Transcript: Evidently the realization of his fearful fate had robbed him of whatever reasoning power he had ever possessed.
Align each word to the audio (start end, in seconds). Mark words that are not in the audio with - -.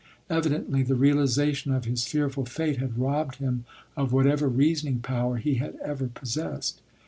Evidently 0.31 0.81
the 0.81 0.95
realization 0.95 1.71
of 1.71 1.85
his 1.85 2.07
fearful 2.07 2.43
fate 2.43 2.77
had 2.77 2.97
robbed 2.97 3.35
him 3.35 3.65
of 3.95 4.11
whatever 4.11 4.49
reasoning 4.49 4.97
power 4.99 5.37
he 5.37 5.57
had 5.61 5.75
ever 5.83 6.07
possessed. 6.07 6.81